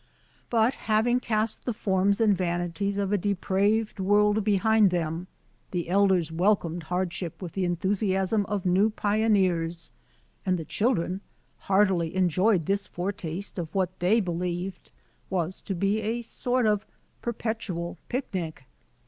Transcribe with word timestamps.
But, 0.49 0.73
having 0.89 1.19
cast 1.19 1.63
the 1.65 1.75
forms 1.75 2.19
and 2.19 2.35
vanities 2.35 2.97
of 2.97 3.13
a 3.13 3.19
depraved 3.19 3.99
world 3.99 4.43
be 4.43 4.55
hind 4.55 4.89
them, 4.89 5.27
the 5.69 5.89
elders 5.89 6.31
welcomed 6.31 6.81
hardship 6.81 7.39
with 7.39 7.51
the 7.53 7.65
enthusiasm 7.65 8.43
of 8.47 8.65
new 8.65 8.89
pioneers, 8.89 9.91
and 10.43 10.57
the 10.57 10.65
children 10.65 11.21
heartily 11.59 12.15
enjoyed 12.15 12.65
this 12.65 12.87
foretaste 12.87 13.59
of 13.59 13.75
what 13.75 13.99
they 13.99 14.19
be 14.19 14.31
lieved 14.31 14.89
was 15.29 15.61
to 15.61 15.75
be 15.75 16.01
a 16.01 16.23
sort 16.23 16.65
of 16.65 16.87
perpetual 17.21 17.99
picnic. 18.09 18.63